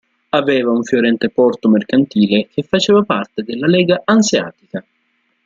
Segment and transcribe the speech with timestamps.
[0.29, 4.83] Aveva un fiorente porto mercantile che faceva parte della Lega Anseatica.